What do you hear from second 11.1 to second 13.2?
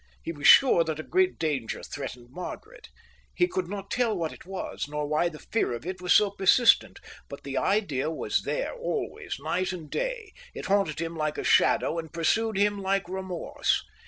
like a shadow and pursued him like